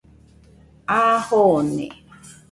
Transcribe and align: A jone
A 0.95 1.19
jone 1.29 1.89